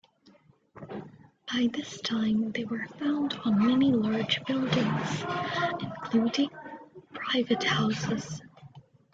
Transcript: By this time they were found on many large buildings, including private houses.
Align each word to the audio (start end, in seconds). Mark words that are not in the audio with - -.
By 1.53 1.69
this 1.71 2.01
time 2.01 2.51
they 2.53 2.63
were 2.65 2.87
found 2.97 3.33
on 3.45 3.67
many 3.67 3.91
large 3.91 4.43
buildings, 4.45 5.23
including 6.05 6.49
private 7.13 7.61
houses. 7.63 8.41